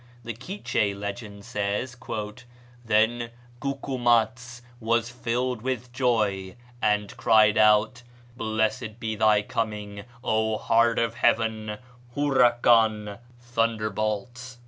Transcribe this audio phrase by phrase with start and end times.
[0.23, 1.95] The Quiche legend says,
[2.83, 8.01] "Then Gucumatz was filled with joy, and cried out,
[8.35, 11.77] 'Blessed be thy coming, O Heart of Heaven,
[12.15, 14.57] Hurakan, thunder bolt.'"